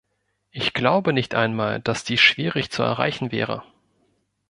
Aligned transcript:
Ich 0.49 0.73
glaube 0.73 1.13
nicht 1.13 1.35
einmal, 1.35 1.79
dass 1.79 2.03
dies 2.03 2.19
schwierig 2.21 2.71
zu 2.71 2.81
erreichen 2.81 3.31
wäre. 3.31 3.61